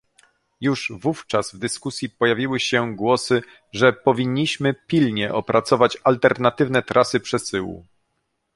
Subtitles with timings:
[0.61, 7.85] Już wówczas w dyskusji pojawiały się głosy, że powinniśmy pilnie opracować alternatywne trasy przesyłu